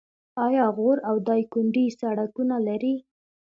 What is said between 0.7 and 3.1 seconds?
غور او دایکنډي سړکونه لري؟